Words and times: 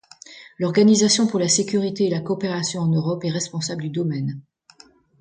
L'Organisation 0.57 1.27
pour 1.27 1.39
la 1.39 1.47
sécurité 1.47 2.05
et 2.05 2.09
la 2.09 2.21
coopération 2.21 2.81
en 2.81 2.87
Europe 2.87 3.23
est 3.23 3.29
responsable 3.29 3.83
du 3.83 3.89
domaine. 3.89 4.41